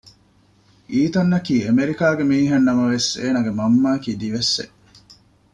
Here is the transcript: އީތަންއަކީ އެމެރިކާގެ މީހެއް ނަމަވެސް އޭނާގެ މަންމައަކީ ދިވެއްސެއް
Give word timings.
އީތަންއަކީ 0.91 1.55
އެމެރިކާގެ 1.65 2.23
މީހެއް 2.31 2.65
ނަމަވެސް 2.67 3.09
އޭނާގެ 3.21 3.51
މަންމައަކީ 3.59 4.11
ދިވެއްސެއް 4.21 4.75